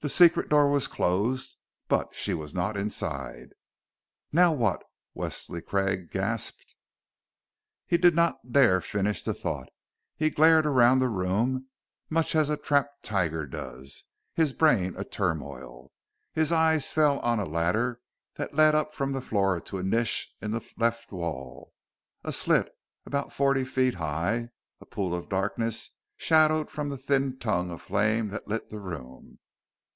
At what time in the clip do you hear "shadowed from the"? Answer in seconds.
26.16-26.98